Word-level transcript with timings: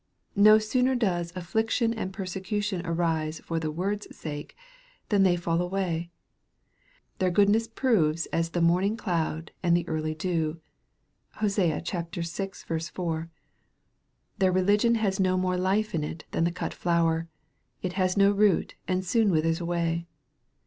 No 0.41 0.57
sooner 0.57 0.95
does" 0.95 1.31
affliction 1.35 1.93
and 1.93 2.11
persecution 2.11 2.83
arise 2.87 3.39
for 3.41 3.59
the 3.59 3.69
word's 3.69 4.07
sake/' 4.07 4.55
than 5.09 5.21
they 5.21 5.35
fall 5.35 5.61
away. 5.61 6.09
Their 7.19 7.29
goodness 7.29 7.67
proves 7.67 8.25
as" 8.33 8.49
the 8.49 8.61
morning 8.63 8.97
cloud, 8.97 9.51
and 9.61 9.77
the 9.77 9.87
early 9.87 10.15
dew." 10.15 10.59
(Hosea 11.33 11.83
vi. 11.85 12.79
4.) 12.95 13.29
Their 14.39 14.51
religion 14.51 14.95
has 14.95 15.19
no 15.19 15.37
more 15.37 15.55
life 15.55 15.93
in 15.93 16.03
it 16.03 16.25
than 16.31 16.45
the 16.45 16.51
cut 16.51 16.73
flower. 16.73 17.27
It 17.83 17.93
has 17.93 18.17
no 18.17 18.31
root, 18.31 18.73
and 18.87 19.05
soon 19.05 19.29
withers 19.29 19.61
away. 19.61 20.07